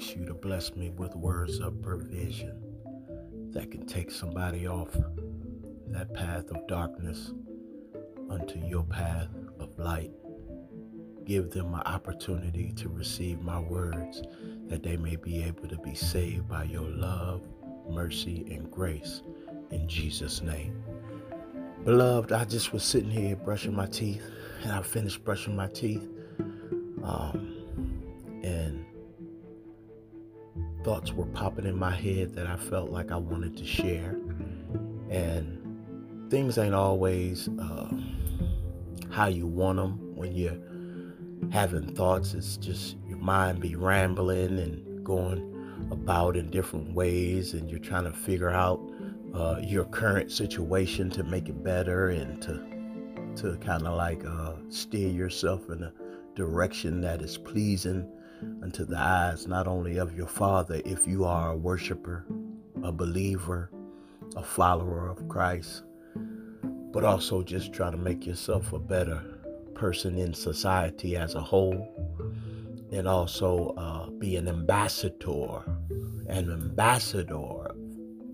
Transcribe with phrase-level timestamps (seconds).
[0.00, 2.58] ask you to bless me with words of provision
[3.52, 4.88] that can take somebody off
[5.88, 7.34] that path of darkness
[8.30, 9.28] unto your path
[9.58, 10.10] of light.
[11.26, 14.22] Give them an opportunity to receive my words
[14.68, 17.42] that they may be able to be saved by your love,
[17.90, 19.20] mercy, and grace.
[19.70, 20.82] In Jesus' name.
[21.84, 24.24] Beloved, I just was sitting here brushing my teeth,
[24.62, 26.08] and I finished brushing my teeth.
[27.02, 27.49] Um,
[30.84, 34.18] thoughts were popping in my head that I felt like I wanted to share.
[35.10, 37.90] And things ain't always uh,
[39.10, 40.58] how you want them when you're
[41.50, 42.34] having thoughts.
[42.34, 45.46] It's just your mind be rambling and going
[45.90, 48.80] about in different ways, and you're trying to figure out
[49.34, 52.66] uh, your current situation to make it better and to
[53.36, 55.92] to kind of like uh, steer yourself in a
[56.34, 58.06] direction that is pleasing
[58.62, 62.24] unto the eyes not only of your Father, if you are a worshiper,
[62.82, 63.70] a believer,
[64.36, 65.82] a follower of Christ,
[66.92, 69.22] but also just try to make yourself a better
[69.74, 71.88] person in society as a whole,
[72.92, 75.62] and also uh, be an ambassador,
[76.28, 77.74] an ambassador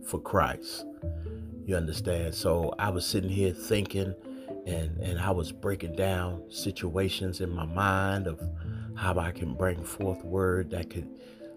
[0.06, 0.86] for Christ.
[1.64, 2.34] You understand?
[2.34, 4.14] So I was sitting here thinking
[4.66, 8.40] and and I was breaking down situations in my mind of
[8.96, 11.08] how I can bring forth word that could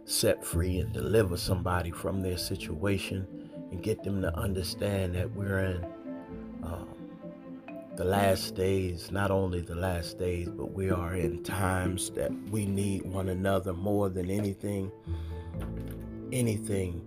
[0.06, 3.28] set free and deliver somebody from their situation
[3.72, 5.86] and get them to understand that we're in
[6.64, 6.90] um,
[7.96, 12.66] the last days, not only the last days, but we are in times that we
[12.66, 14.92] need one another more than anything,
[16.32, 17.02] anything,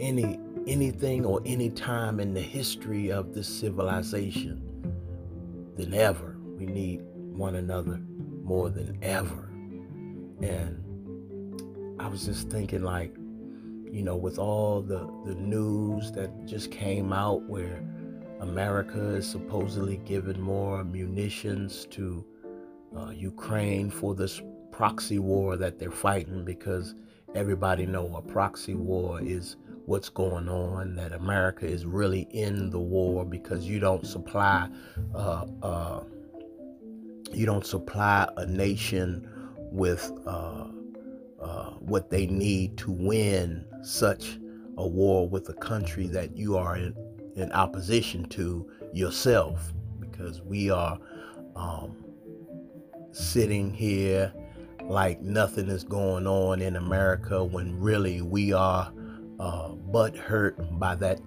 [0.00, 4.62] any anything or any time in the history of this civilization
[5.76, 6.36] than ever.
[6.56, 7.02] We need
[7.32, 8.00] one another
[8.42, 9.48] more than ever.
[10.40, 10.82] And
[12.00, 13.14] I was just thinking like,
[13.90, 17.82] you know, with all the, the news that just came out where
[18.40, 22.24] America is supposedly giving more munitions to
[22.96, 26.94] uh, Ukraine for this proxy war that they're fighting because
[27.34, 29.56] everybody know a proxy war is
[29.86, 34.68] what's going on, that America is really in the war because you don't supply
[35.14, 36.00] uh, uh,
[37.34, 40.66] you don't supply a nation with uh,
[41.40, 44.38] uh, what they need to win such
[44.78, 46.94] a war with a country that you are in,
[47.36, 49.72] in opposition to yourself.
[49.98, 50.98] Because we are
[51.56, 51.96] um,
[53.12, 54.32] sitting here
[54.84, 58.92] like nothing is going on in America when really we are
[59.40, 61.20] uh, butt hurt by that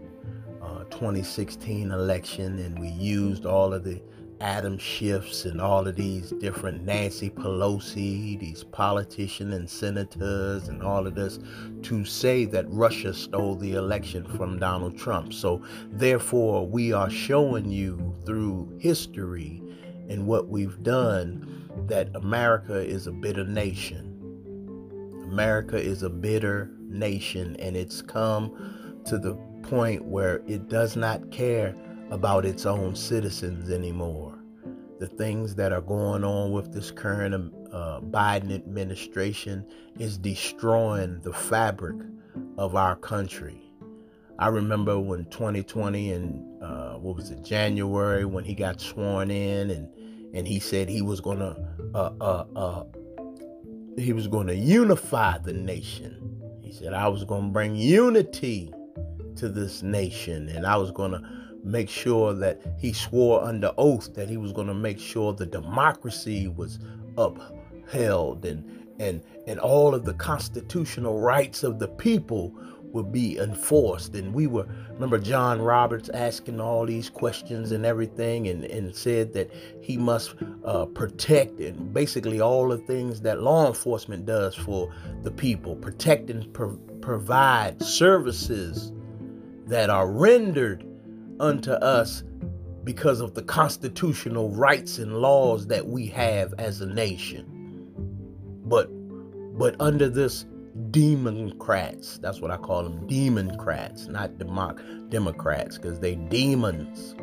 [0.61, 4.01] uh, 2016 election, and we used all of the
[4.45, 11.07] Adam Schiffs and all of these different Nancy Pelosi, these politicians and senators, and all
[11.07, 11.39] of this
[11.81, 15.33] to say that Russia stole the election from Donald Trump.
[15.33, 19.63] So, therefore, we are showing you through history
[20.09, 24.11] and what we've done that America is a bitter nation.
[25.23, 31.31] America is a bitter nation, and it's come to the point where it does not
[31.31, 31.75] care
[32.11, 34.34] about its own citizens anymore.
[34.99, 39.65] The things that are going on with this current uh, Biden administration
[39.99, 41.97] is destroying the fabric
[42.57, 43.61] of our country.
[44.39, 49.69] I remember when 2020 and uh, what was it, January, when he got sworn in,
[49.69, 49.89] and
[50.33, 51.55] and he said he was gonna
[51.93, 52.83] uh, uh, uh
[53.97, 56.25] he was gonna unify the nation
[56.65, 58.73] he said, I was to bring unity
[59.35, 61.21] to this nation and I was to
[61.65, 65.45] make sure that he swore under oath that he was going to make sure the
[65.45, 66.79] democracy was
[67.17, 68.63] upheld and
[68.99, 72.53] and and all of the constitutional rights of the people
[72.95, 74.15] would be enforced.
[74.15, 79.33] And we were, remember John Roberts asking all these questions and everything, and, and said
[79.33, 79.51] that
[79.81, 84.91] he must uh, protect and basically all the things that law enforcement does for
[85.23, 88.93] the people, protect and pro- provide services
[89.67, 90.84] that are rendered
[91.39, 92.23] unto us
[92.83, 97.45] because of the constitutional rights and laws that we have as a nation.
[98.65, 98.87] But
[99.57, 100.45] but under this
[100.91, 102.17] democrats.
[102.19, 107.15] That's what I call them, democrats, not democ- Democrats, because they demons.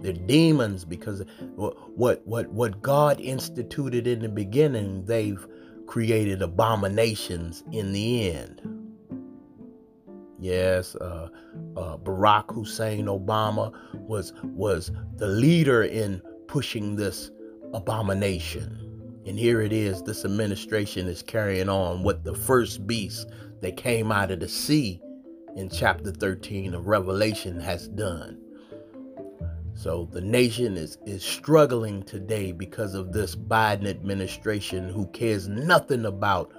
[0.00, 1.24] They're demons because
[1.56, 5.44] what what what God instituted in the beginning, they've
[5.86, 8.77] created abominations in the end.
[10.38, 11.28] Yes, uh,
[11.76, 17.30] uh, Barack Hussein Obama was was the leader in pushing this
[17.74, 18.78] abomination
[19.26, 23.28] And here it is this administration is carrying on what the first beast
[23.60, 25.02] that came out of the sea
[25.54, 28.38] in chapter 13 of Revelation has done.
[29.74, 36.06] So the nation is, is struggling today because of this Biden administration who cares nothing
[36.06, 36.50] about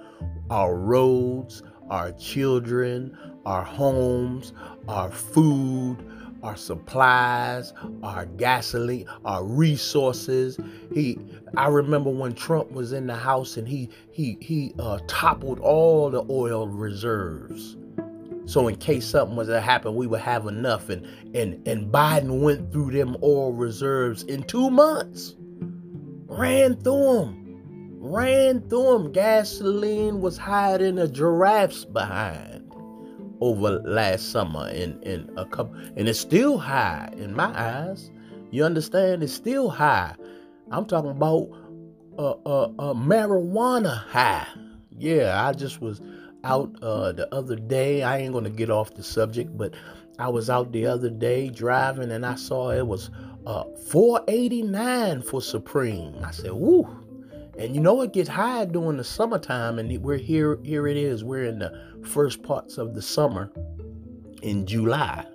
[0.48, 3.18] our roads, our children,
[3.50, 4.52] our homes,
[4.86, 5.96] our food,
[6.44, 7.74] our supplies,
[8.04, 10.56] our gasoline, our resources.
[10.94, 11.18] He
[11.56, 16.10] I remember when Trump was in the house and he he he uh, toppled all
[16.10, 17.76] the oil reserves.
[18.46, 20.88] So in case something was to happen, we would have enough.
[20.88, 21.04] And
[21.34, 25.34] and and Biden went through them oil reserves in two months.
[26.26, 27.96] Ran through them.
[27.98, 29.12] Ran through them.
[29.12, 32.59] Gasoline was higher than a giraffe's behind
[33.40, 38.10] over last summer in, in a couple and it's still high in my eyes.
[38.50, 39.22] You understand?
[39.22, 40.14] It's still high.
[40.70, 41.48] I'm talking about
[42.18, 44.46] uh, uh, uh, marijuana high.
[44.98, 46.00] Yeah, I just was
[46.44, 48.02] out uh, the other day.
[48.02, 49.74] I ain't gonna get off the subject, but
[50.18, 53.10] I was out the other day driving and I saw it was
[53.46, 56.14] uh, 489 for Supreme.
[56.22, 56.86] I said, "Woo!"
[57.60, 60.58] And you know it gets high during the summertime, and we're here.
[60.64, 61.22] Here it is.
[61.22, 63.52] We're in the first parts of the summer
[64.40, 65.26] in July,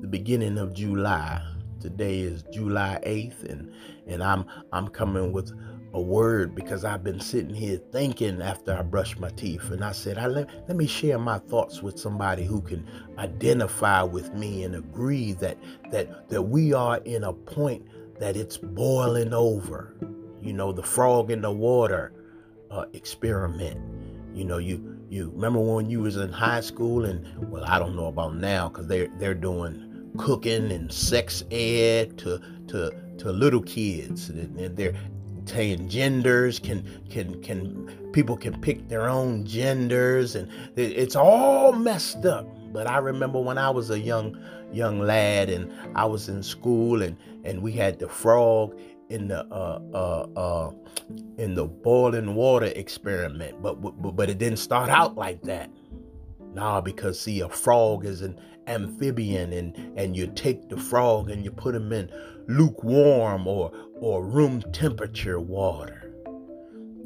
[0.00, 1.44] the beginning of July.
[1.80, 3.72] Today is July 8th, and
[4.06, 5.50] and I'm I'm coming with
[5.92, 9.68] a word because I've been sitting here thinking after I brushed my teeth.
[9.72, 12.86] And I said, I let, let me share my thoughts with somebody who can
[13.18, 15.58] identify with me and agree that
[15.90, 17.88] that that we are in a point
[18.20, 19.96] that it's boiling over.
[20.46, 22.12] You know, the frog in the water
[22.70, 23.80] uh, experiment.
[24.34, 27.96] You know, you you remember when you was in high school and well, I don't
[27.96, 33.62] know about now because they're they're doing cooking and sex ed to to to little
[33.62, 34.94] kids and they're
[35.46, 42.24] saying genders can can can people can pick their own genders and it's all messed
[42.24, 44.36] up but i remember when i was a young
[44.72, 48.76] young lad and i was in school and and we had the frog
[49.08, 50.70] in the uh uh uh
[51.38, 55.70] in the boiling water experiment but but, but it didn't start out like that
[56.52, 61.44] nah because see a frog is an amphibian and and you take the frog and
[61.44, 62.10] you put him in
[62.48, 66.02] lukewarm or or room temperature water.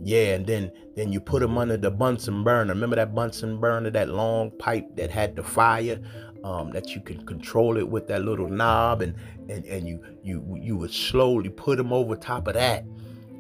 [0.03, 2.73] Yeah, and then then you put them under the Bunsen burner.
[2.73, 6.01] Remember that Bunsen burner, that long pipe that had the fire,
[6.45, 9.15] um, that you can control it with that little knob, and
[9.49, 12.85] and and you you you would slowly put them over top of that,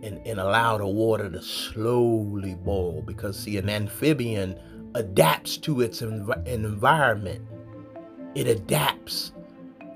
[0.03, 4.59] and and allow the water to slowly boil because see, an amphibian
[4.95, 7.43] adapts to its env- environment.
[8.35, 9.33] It adapts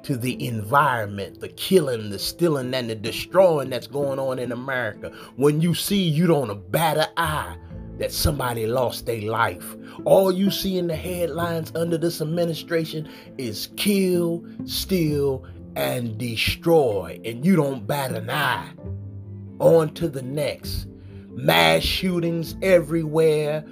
[0.02, 5.10] to the environment, the killing, the stealing, and the destroying that's going on in America.
[5.36, 7.56] When you see, you don't bat an eye
[7.98, 9.76] that somebody lost their life.
[10.04, 13.08] All you see in the headlines under this administration
[13.38, 15.44] is kill, steal,
[15.76, 18.70] and destroy, and you don't bat an eye.
[19.60, 20.86] On to the next.
[21.30, 23.64] Mass shootings everywhere.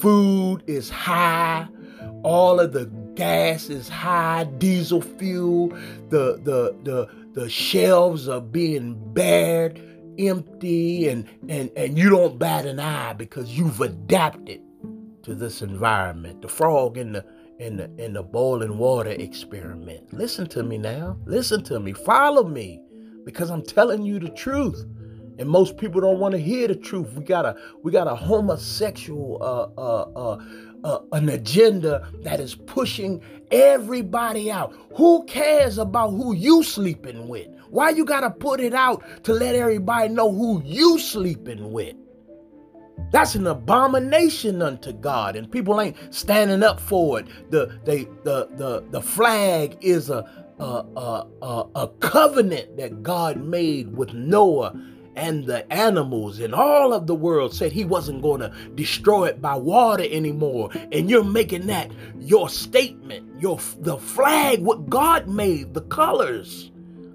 [0.00, 1.66] Food is high.
[2.22, 5.68] All of the gas is high, diesel fuel,
[6.08, 9.80] the the the the shelves are being bared
[10.28, 14.60] empty and and and you don't bat an eye because you've adapted
[15.22, 16.42] to this environment.
[16.42, 17.24] The frog in the
[17.58, 20.12] in the in the boiling water experiment.
[20.12, 21.16] Listen to me now.
[21.26, 21.92] Listen to me.
[21.92, 22.80] Follow me
[23.24, 24.84] because I'm telling you the truth.
[25.38, 27.14] And most people don't want to hear the truth.
[27.14, 30.44] We got a we got a homosexual uh uh uh
[30.84, 34.74] uh, an agenda that is pushing everybody out.
[34.96, 37.48] Who cares about who you sleeping with?
[37.70, 41.94] Why you gotta put it out to let everybody know who you sleeping with?
[43.12, 47.26] That's an abomination unto God, and people ain't standing up for it.
[47.50, 50.24] The they the the the flag is a
[50.58, 54.74] a a, a, a covenant that God made with Noah
[55.16, 59.42] and the animals and all of the world said he wasn't going to destroy it
[59.42, 60.70] by water anymore.
[60.92, 66.70] And you're making that your statement your the flag what god made the colors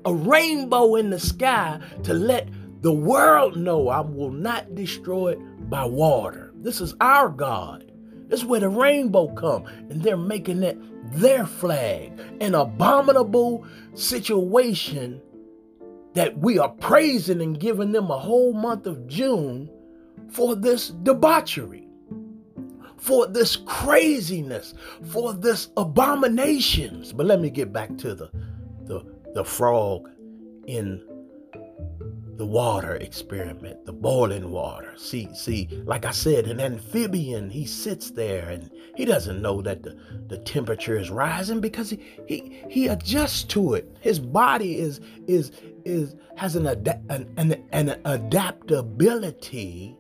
[0.06, 2.50] a rainbow in the sky to let
[2.82, 6.54] the world know i will not destroy it by water.
[6.56, 7.92] This is our god.
[8.28, 10.78] This is where the rainbow come and they're making it
[11.14, 12.20] their flag.
[12.42, 15.22] An abominable situation
[16.16, 19.70] that we are praising and giving them a whole month of June
[20.30, 21.88] for this debauchery,
[22.98, 27.14] for this craziness, for this abominations.
[27.14, 28.30] But let me get back to the
[28.86, 30.10] the, the frog
[30.68, 31.06] in
[32.38, 34.94] the water experiment, the boiling water.
[34.98, 39.84] See, see, like I said, an amphibian, he sits there and he doesn't know that
[39.84, 43.96] the, the temperature is rising because he, he he adjusts to it.
[44.01, 45.51] His body is is
[45.86, 49.96] is has an, an, an, an adaptability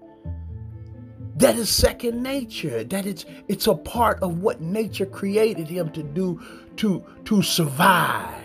[1.37, 6.03] that is second nature that it's it's a part of what nature created him to
[6.03, 6.41] do
[6.77, 8.44] to to survive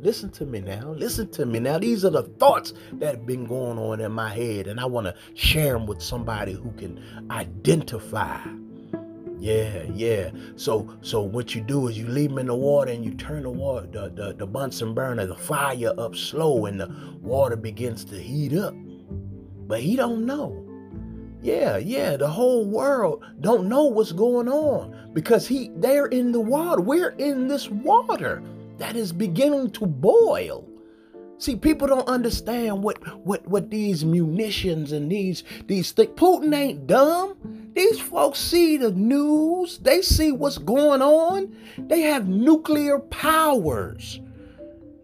[0.00, 0.90] listen to me now.
[0.90, 1.78] Listen to me now.
[1.78, 5.06] These are the thoughts that have been going on in my head and i want
[5.06, 8.40] to share them with somebody who can identify.
[9.38, 10.30] Yeah yeah.
[10.56, 13.42] So so what you do is you leave them in the water and you turn
[13.42, 18.04] the water the, the, the bunsen burner the fire up slow and the water begins
[18.06, 18.74] to heat up.
[19.66, 20.62] But he don't know.
[21.42, 26.40] Yeah, yeah, the whole world don't know what's going on because he they're in the
[26.40, 26.80] water.
[26.80, 28.42] We're in this water
[28.78, 30.68] that is beginning to boil.
[31.38, 36.12] See, people don't understand what what what these munitions and these these things.
[36.16, 37.36] Putin ain't dumb.
[37.74, 39.78] These folks see the news.
[39.78, 41.54] They see what's going on.
[41.76, 44.20] They have nuclear powers.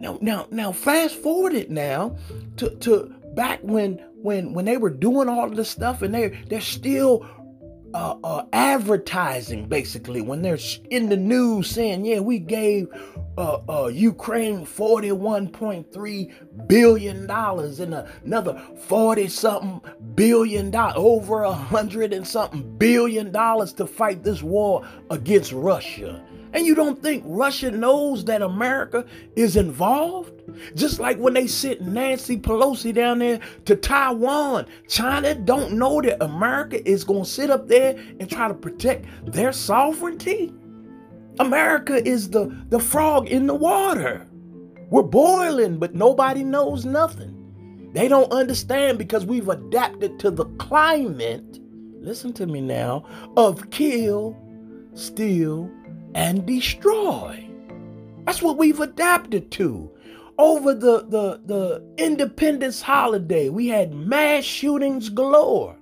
[0.01, 2.17] Now, now, now, fast forward it now
[2.57, 6.29] to to back when when when they were doing all of this stuff and they
[6.49, 7.27] they're still
[7.95, 10.59] uh, uh, advertising basically when they're
[10.91, 12.89] in the news saying, yeah, we gave
[13.39, 17.95] uh, uh, Ukraine $41.3 billion and
[18.25, 19.81] another 40 something
[20.15, 26.23] billion dollars, over a hundred and something billion dollars to fight this war against Russia.
[26.53, 29.07] And you don't think Russia knows that America
[29.37, 30.33] is involved?
[30.75, 36.23] Just like when they sent Nancy Pelosi down there to Taiwan, China don't know that
[36.23, 40.53] America is going to sit up there and try to protect their sovereignty.
[41.39, 44.27] America is the, the frog in the water.
[44.91, 47.91] We're boiling, but nobody knows nothing.
[47.95, 51.61] They don't understand because we've adapted to the climate,
[52.01, 53.05] listen to me now,
[53.37, 54.37] of kill,
[54.95, 55.71] steal,
[56.15, 57.49] and destroy.
[58.25, 59.91] That's what we've adapted to.
[60.39, 65.77] Over the, the, the Independence holiday, we had mass shootings galore.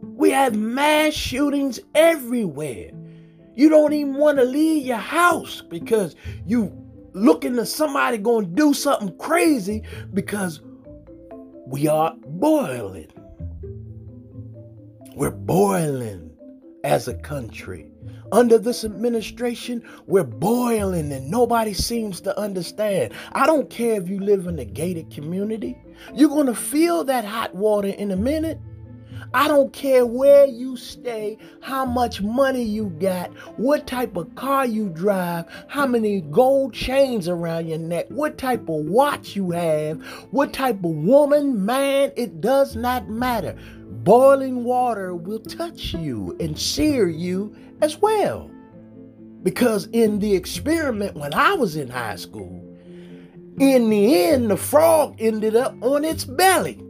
[0.00, 2.90] We have mass shootings everywhere.
[3.54, 6.72] You don't even want to leave your house because you
[7.12, 9.82] looking to somebody going to do something crazy
[10.14, 10.60] because
[11.66, 13.08] we are boiling.
[15.14, 16.31] We're boiling
[16.84, 17.86] as a country.
[18.32, 23.12] Under this administration, we're boiling and nobody seems to understand.
[23.32, 25.76] I don't care if you live in a gated community,
[26.14, 28.58] you're going to feel that hot water in a minute.
[29.34, 34.66] I don't care where you stay, how much money you got, what type of car
[34.66, 40.02] you drive, how many gold chains around your neck, what type of watch you have,
[40.32, 43.56] what type of woman, man, it does not matter.
[44.04, 48.50] Boiling water will touch you and sear you as well.
[49.44, 52.58] Because in the experiment when I was in high school,
[53.60, 56.82] in the end, the frog ended up on its belly,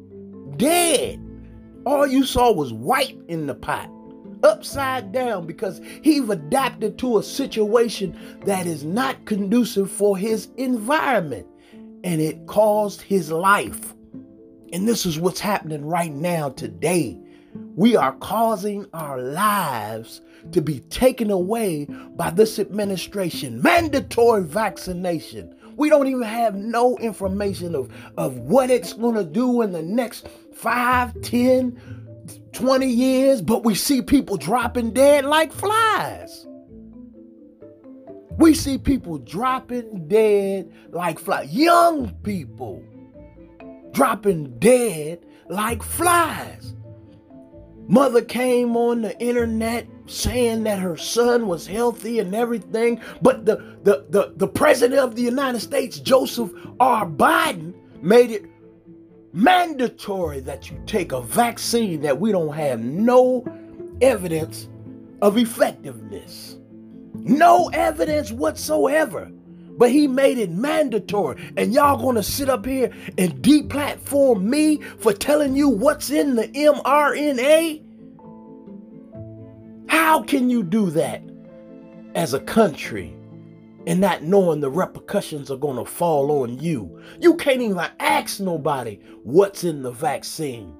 [0.56, 1.20] dead.
[1.84, 3.90] All you saw was white in the pot,
[4.42, 11.46] upside down, because he've adapted to a situation that is not conducive for his environment.
[12.04, 13.94] And it caused his life.
[14.72, 17.18] And this is what's happening right now today.
[17.76, 21.84] We are causing our lives to be taken away
[22.16, 23.60] by this administration.
[23.60, 25.54] Mandatory vaccination.
[25.76, 29.82] We don't even have no information of, of what it's going to do in the
[29.82, 36.46] next 5, 10, 20 years, but we see people dropping dead like flies.
[38.38, 41.52] We see people dropping dead like flies.
[41.52, 42.82] Young people
[43.92, 46.74] dropping dead like flies.
[47.88, 53.56] Mother came on the internet saying that her son was healthy and everything, but the,
[53.82, 57.06] the, the, the president of the United States, Joseph R.
[57.06, 58.46] Biden, made it
[59.32, 63.44] mandatory that you take a vaccine that we don't have no
[64.00, 64.68] evidence
[65.20, 66.56] of effectiveness.
[67.14, 69.30] No evidence whatsoever.
[69.78, 71.52] But he made it mandatory.
[71.56, 76.48] And y'all gonna sit up here and deplatform me for telling you what's in the
[76.48, 77.82] mRNA?
[79.88, 81.22] How can you do that
[82.14, 83.14] as a country
[83.86, 87.02] and not knowing the repercussions are to fall on you?
[87.20, 90.76] You can't even ask nobody what's in the vaccine.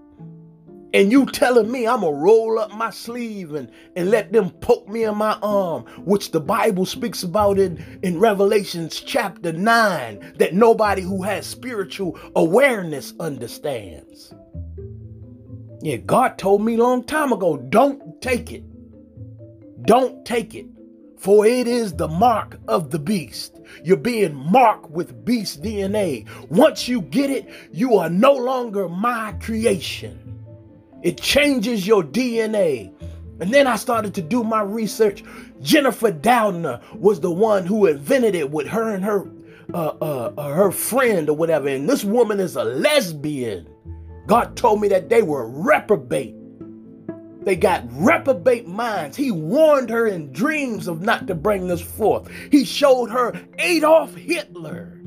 [0.94, 4.88] And you telling me I'm gonna roll up my sleeve and, and let them poke
[4.88, 10.54] me in my arm, which the Bible speaks about in, in Revelations chapter 9, that
[10.54, 14.34] nobody who has spiritual awareness understands.
[15.80, 18.62] Yeah, God told me long time ago, don't take it.
[19.84, 20.66] Don't take it.
[21.18, 23.60] For it is the mark of the beast.
[23.84, 26.26] You're being marked with beast DNA.
[26.50, 30.21] Once you get it, you are no longer my creation.
[31.02, 32.92] It changes your DNA.
[33.40, 35.24] And then I started to do my research.
[35.60, 39.28] Jennifer Doudna was the one who invented it with her and her
[39.74, 41.68] uh, uh, uh, her friend or whatever.
[41.68, 43.66] And this woman is a lesbian.
[44.26, 46.34] God told me that they were reprobate.
[47.44, 49.16] They got reprobate minds.
[49.16, 52.30] He warned her in dreams of not to bring this forth.
[52.50, 54.98] He showed her Adolf Hitler.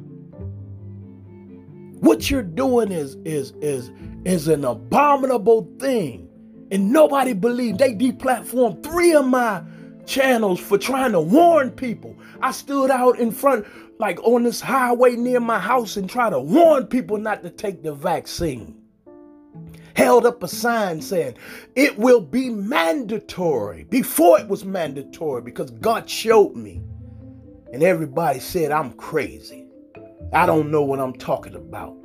[2.00, 3.92] What you're doing is is is
[4.26, 6.28] is an abominable thing.
[6.72, 7.78] And nobody believed.
[7.78, 9.64] They deplatformed three of my
[10.06, 12.18] channels for trying to warn people.
[12.42, 13.66] I stood out in front,
[14.00, 17.84] like on this highway near my house, and tried to warn people not to take
[17.84, 18.82] the vaccine.
[19.96, 21.36] Held up a sign saying
[21.76, 26.82] it will be mandatory before it was mandatory because God showed me.
[27.72, 29.68] And everybody said I'm crazy.
[30.34, 31.96] I don't know what I'm talking about.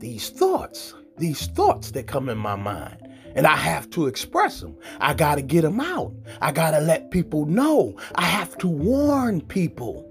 [0.00, 2.96] These thoughts these thoughts that come in my mind.
[3.34, 4.76] And I have to express them.
[4.98, 6.14] I got to get them out.
[6.40, 7.98] I got to let people know.
[8.14, 10.10] I have to warn people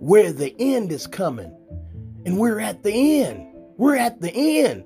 [0.00, 1.54] where the end is coming.
[2.26, 3.46] And we're at the end.
[3.76, 4.84] We're at the end.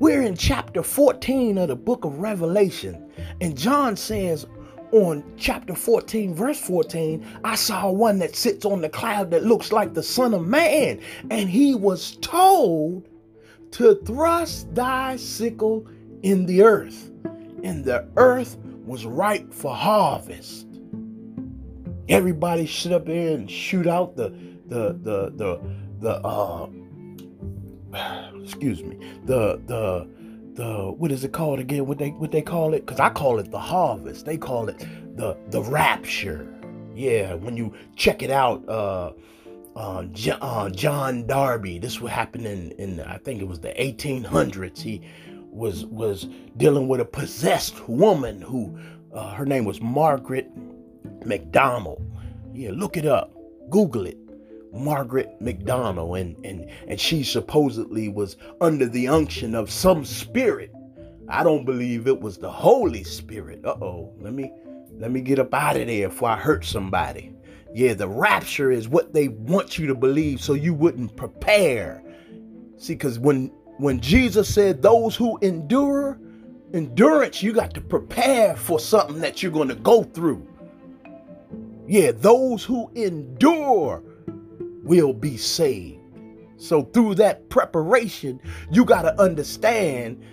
[0.00, 3.10] We're in chapter 14 of the book of Revelation.
[3.40, 4.44] And John says
[4.92, 9.72] on chapter 14, verse 14, I saw one that sits on the cloud that looks
[9.72, 11.00] like the Son of Man.
[11.30, 13.08] And he was told
[13.72, 15.86] to thrust thy sickle
[16.22, 17.10] in the earth,
[17.62, 20.66] and the earth was ripe for harvest.
[22.08, 24.30] Everybody sit up there and shoot out the
[24.66, 25.60] the the the
[26.00, 26.68] the uh
[28.42, 30.08] excuse me the the
[30.54, 31.86] the what is it called again?
[31.86, 32.86] What they what they call it?
[32.86, 34.24] Because I call it the harvest.
[34.24, 34.78] They call it
[35.16, 36.52] the the rapture.
[36.94, 39.12] Yeah, when you check it out, uh,
[39.76, 41.78] uh, John, uh, John Darby.
[41.78, 44.78] This what happened in, in I think it was the 1800s.
[44.78, 45.02] He
[45.50, 48.76] was was dealing with a possessed woman who
[49.12, 50.50] uh, her name was Margaret
[51.24, 52.02] McDonald.
[52.54, 53.32] Yeah, look it up,
[53.70, 54.18] Google it.
[54.72, 60.72] Margaret McDonald, and and and she supposedly was under the unction of some spirit.
[61.28, 63.64] I don't believe it was the Holy Spirit.
[63.64, 64.50] Uh oh, let me
[64.98, 67.35] let me get up out of there before I hurt somebody.
[67.76, 72.02] Yeah, the rapture is what they want you to believe so you wouldn't prepare.
[72.78, 76.18] See, because when when Jesus said those who endure,
[76.72, 80.48] endurance, you got to prepare for something that you're going to go through.
[81.86, 84.02] Yeah, those who endure
[84.82, 86.00] will be saved.
[86.56, 90.24] So through that preparation, you got to understand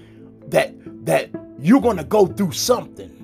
[0.47, 0.73] that
[1.06, 1.29] that
[1.60, 3.22] you're going to go through something.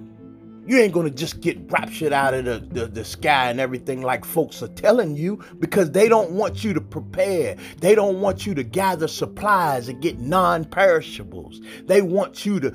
[0.69, 4.23] You ain't gonna just get raptured out of the, the, the, sky and everything like
[4.23, 7.55] folks are telling you because they don't want you to prepare.
[7.82, 11.60] They don't want you to gather supplies and get non perishables.
[11.86, 12.71] They want you to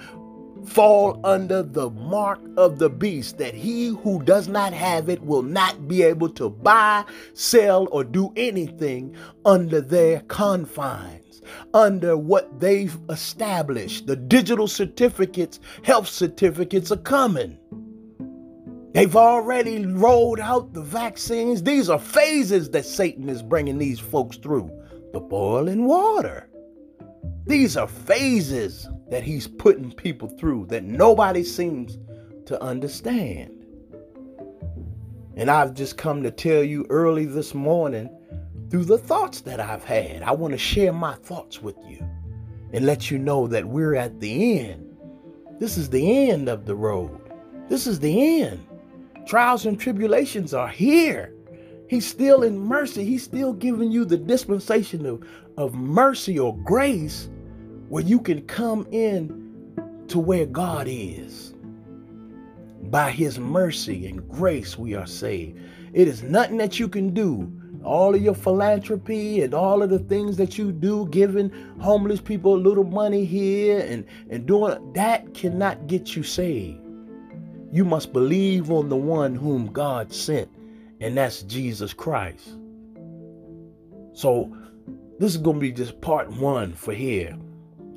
[0.67, 5.45] fall under the mark of the beast that he who does not have it will
[5.45, 7.05] not be able to buy,
[7.35, 14.09] sell, or do anything under their confines, under what they've established.
[14.09, 17.57] The digital certificates, health certificates are coming.
[18.95, 21.65] They've already rolled out the vaccines.
[21.65, 24.71] These are phases that Satan is bringing these folks through.
[25.13, 26.49] The boiling water.
[27.45, 31.99] These are phases that he's putting people through that nobody seems
[32.47, 33.67] to understand.
[35.37, 38.09] And I've just come to tell you early this morning
[38.71, 40.23] through the thoughts that I've had.
[40.23, 41.99] I want to share my thoughts with you
[42.73, 44.97] and let you know that we're at the end.
[45.59, 47.21] This is the end of the road.
[47.69, 48.65] This is the end.
[49.27, 51.33] Trials and tribulations are here.
[51.89, 53.05] He's still in mercy.
[53.05, 55.23] He's still giving you the dispensation of,
[55.57, 57.31] of mercy or grace
[57.89, 61.55] where you can come in to where God is.
[62.91, 65.59] By his mercy and grace, we are saved.
[65.95, 67.51] It is nothing that you can do.
[67.83, 72.55] All of your philanthropy and all of the things that you do, giving homeless people
[72.55, 76.84] a little money here and, and doing that cannot get you saved.
[77.75, 80.49] You must believe on the one whom God sent,
[81.01, 82.57] and that's Jesus Christ.
[84.13, 84.57] So,
[85.19, 87.37] this is going to be just part one for here.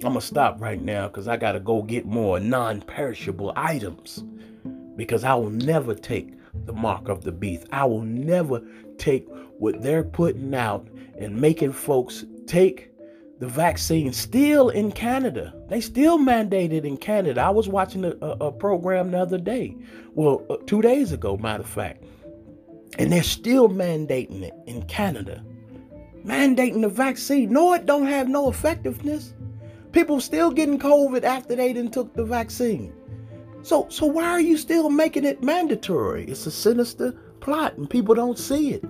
[0.04, 4.24] I'm gonna stop right now because I gotta go get more non-perishable items
[4.96, 6.34] because I will never take
[6.66, 7.68] the mark of the beast.
[7.72, 8.64] I will never
[8.98, 9.28] take
[9.60, 10.88] what they're putting out
[11.20, 12.92] and making folks take
[13.40, 15.54] the vaccine still in Canada.
[15.70, 17.42] They still mandated in Canada.
[17.42, 19.76] I was watching a, a, a program the other day,
[20.16, 22.04] well, uh, two days ago, matter of fact,
[22.98, 25.44] and they're still mandating it in Canada.
[26.26, 27.52] Mandating the vaccine.
[27.52, 29.34] No, it don't have no effectiveness.
[29.92, 32.94] People still getting COVID after they didn't took the vaccine.
[33.62, 36.26] So, so why are you still making it mandatory?
[36.26, 38.84] It's a sinister plot, and people don't see it.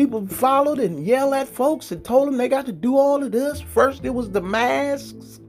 [0.00, 3.32] People followed and yelled at folks and told them they got to do all of
[3.32, 3.60] this.
[3.60, 5.40] First, it was the masks.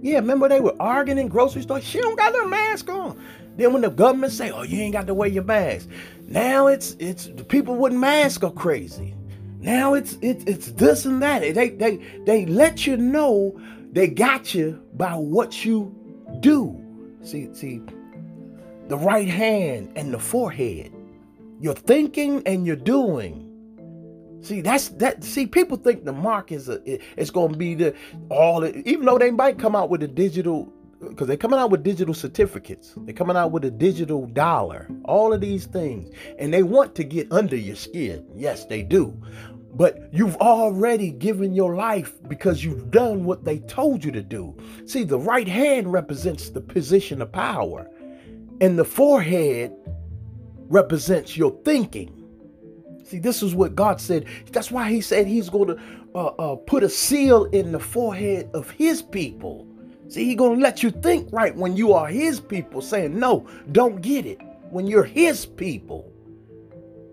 [0.00, 1.84] Yeah, remember they were arguing in grocery stores.
[1.84, 3.22] She don't got no mask on.
[3.58, 5.90] Then when the government say, "Oh, you ain't got to wear your mask,"
[6.26, 9.14] now it's it's the people with masks are crazy.
[9.60, 11.40] Now it's it's it's this and that.
[11.40, 13.60] They they they let you know
[13.92, 15.94] they got you by what you
[16.40, 16.82] do.
[17.20, 17.82] See see,
[18.88, 20.90] the right hand and the forehead.
[21.60, 23.43] You're thinking and you're doing.
[24.44, 25.24] See, that's that.
[25.24, 26.80] See, people think the mark is a
[27.18, 27.94] it's going to be the
[28.28, 28.64] all.
[28.66, 32.12] Even though they might come out with a digital, because they're coming out with digital
[32.12, 32.92] certificates.
[32.98, 34.90] They're coming out with a digital dollar.
[35.06, 38.26] All of these things, and they want to get under your skin.
[38.36, 39.18] Yes, they do.
[39.72, 44.54] But you've already given your life because you've done what they told you to do.
[44.84, 47.88] See, the right hand represents the position of power,
[48.60, 49.72] and the forehead
[50.68, 52.23] represents your thinking.
[53.04, 54.26] See, this is what God said.
[54.50, 55.80] That's why He said He's going to
[56.14, 59.66] uh, uh, put a seal in the forehead of His people.
[60.08, 63.46] See, He's going to let you think right when you are His people, saying, No,
[63.72, 64.40] don't get it.
[64.70, 66.10] When you're His people.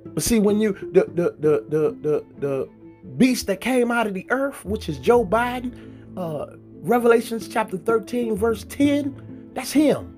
[0.06, 2.70] But see, when you, the, the, the, the, the, the
[3.18, 5.74] beast that came out of the earth, which is Joe Biden,
[6.18, 10.18] uh, Revelations chapter 13, verse 10, that's Him.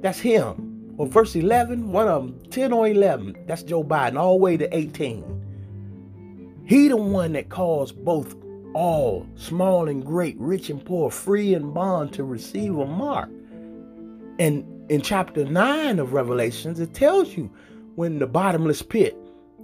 [0.00, 3.36] That's Him or verse 11, one of them, 10 or 11.
[3.46, 6.62] That's Joe Biden, all the way to 18.
[6.64, 8.34] He the one that caused both
[8.74, 13.30] all, small and great, rich and poor, free and bond to receive a mark.
[14.38, 17.50] And in chapter 9 of Revelations, it tells you
[17.94, 19.16] when the bottomless pit,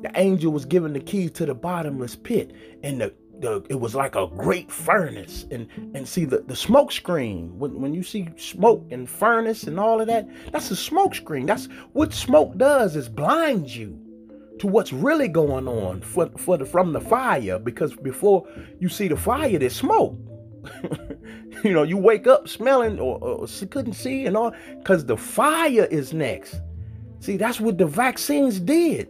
[0.03, 3.95] the angel was given the key to the bottomless pit, and the the, it was
[3.95, 5.47] like a great furnace.
[5.51, 9.79] And and see the, the smoke screen when, when you see smoke and furnace and
[9.79, 11.47] all of that that's a smoke screen.
[11.47, 13.99] That's what smoke does is blinds you
[14.59, 18.47] to what's really going on for, for the, from the fire because before
[18.81, 20.17] you see the fire there's smoke.
[21.65, 25.87] You know you wake up smelling or, or couldn't see and all because the fire
[25.91, 26.61] is next.
[27.21, 29.09] See that's what the vaccines did.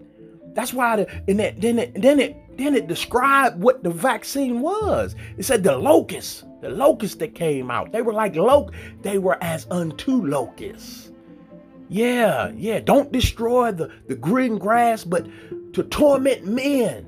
[0.55, 4.61] That's why the and that, then it then it then it described what the vaccine
[4.61, 5.15] was.
[5.37, 7.93] It said the locusts, the locusts that came out.
[7.93, 11.13] They were like loc, they were as unto locusts.
[11.89, 12.81] Yeah, yeah.
[12.81, 15.27] Don't destroy the, the green grass, but
[15.73, 17.07] to torment men.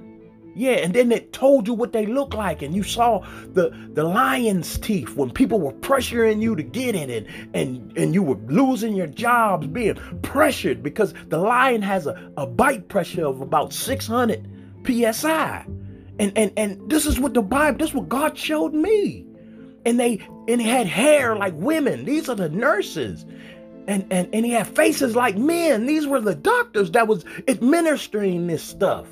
[0.54, 4.02] Yeah, and then it told you what they look like, and you saw the the
[4.02, 8.38] lion's teeth when people were pressuring you to get it, and and and you were
[8.48, 13.72] losing your jobs, being pressured because the lion has a, a bite pressure of about
[13.72, 15.66] 600 psi.
[16.18, 19.26] And and and this is what the Bible, this is what God showed me.
[19.86, 22.04] And they and he had hair like women.
[22.04, 23.24] These are the nurses.
[23.86, 25.86] And and and he had faces like men.
[25.86, 29.06] These were the doctors that was administering this stuff.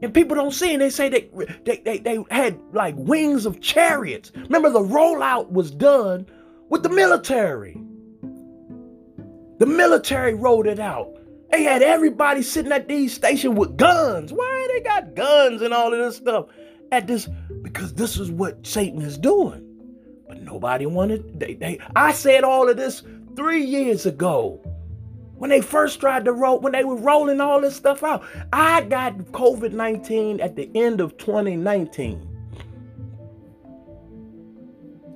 [0.00, 0.78] And people don't see it.
[0.78, 1.28] They say they,
[1.64, 4.30] they, they, they had like wings of chariots.
[4.34, 6.24] Remember, the rollout was done
[6.68, 7.76] with the military.
[9.58, 11.18] The military rolled it out.
[11.50, 14.32] They had everybody sitting at these stations with guns.
[14.32, 16.46] Why they got guns and all of this stuff
[16.92, 17.28] at this?
[17.62, 19.64] Because this is what Satan is doing.
[20.28, 21.40] But nobody wanted.
[21.40, 21.78] They, they.
[21.96, 23.02] I said all of this
[23.34, 24.60] three years ago
[25.36, 26.60] when they first tried to roll.
[26.60, 31.00] When they were rolling all this stuff out, I got COVID nineteen at the end
[31.00, 32.26] of 2019.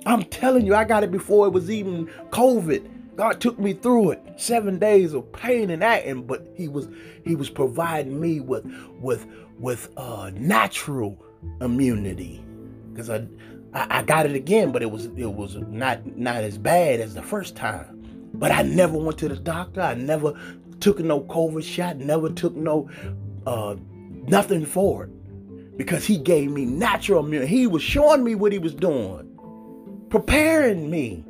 [0.05, 2.89] I'm telling you, I got it before it was even COVID.
[3.15, 4.21] God took me through it.
[4.37, 6.87] Seven days of pain and acting, but He was
[7.23, 8.65] He was providing me with
[8.99, 9.27] with
[9.59, 11.23] with uh, natural
[11.61, 12.43] immunity
[12.91, 13.27] because I,
[13.73, 17.13] I I got it again, but it was it was not not as bad as
[17.13, 17.99] the first time.
[18.35, 19.81] But I never went to the doctor.
[19.81, 20.33] I never
[20.79, 21.97] took no COVID shot.
[21.97, 22.89] Never took no
[23.45, 23.75] uh,
[24.27, 27.55] nothing for it because He gave me natural immunity.
[27.55, 29.29] He was showing me what He was doing,
[30.09, 31.23] preparing me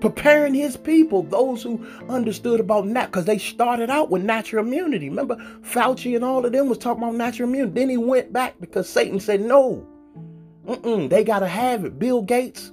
[0.00, 5.08] preparing his people, those who understood about nat, because they started out with natural immunity.
[5.08, 7.72] Remember, Fauci and all of them was talking about natural immunity.
[7.72, 9.86] Then he went back because Satan said no.
[11.08, 11.98] They gotta have it.
[11.98, 12.72] Bill Gates,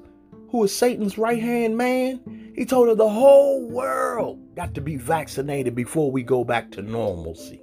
[0.49, 4.95] who is Satan's right hand man, he told her the whole world got to be
[4.97, 7.61] vaccinated before we go back to normalcy.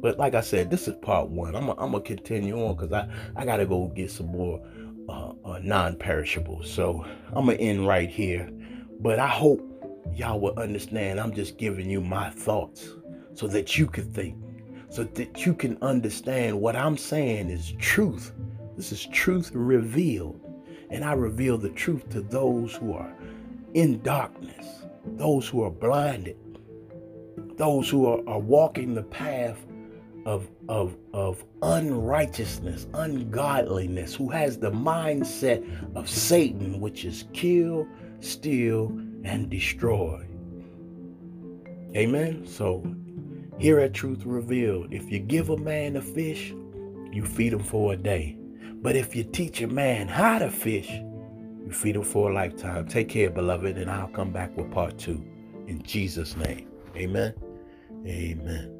[0.00, 1.56] But like I said, this is part one.
[1.56, 4.60] I'm going to continue on because I, I got to go get some more
[5.08, 6.62] uh, uh, non-perishable.
[6.64, 8.50] So I'm to end right here.
[9.00, 9.60] But I hope
[10.12, 12.88] y'all will understand I'm just giving you my thoughts
[13.34, 14.36] so that you can think,
[14.88, 18.32] so that you can understand what I'm saying is truth.
[18.76, 20.40] This is truth revealed.
[20.90, 23.12] And I reveal the truth to those who are
[23.74, 26.38] in darkness, those who are blinded,
[27.56, 29.66] those who are, are walking the path
[30.26, 37.86] of, of, of unrighteousness, ungodliness, who has the mindset of Satan, which is kill,
[38.20, 38.88] steal,
[39.24, 40.26] and destroy.
[41.94, 42.44] Amen.
[42.44, 42.84] So
[43.58, 46.52] here at Truth Revealed, if you give a man a fish,
[47.12, 48.36] you feed him for a day.
[48.82, 52.88] But if you teach a man how to fish, you feed him for a lifetime.
[52.88, 55.24] Take care, beloved, and I'll come back with part two.
[55.68, 56.68] In Jesus' name.
[56.96, 57.32] Amen.
[58.04, 58.75] Amen.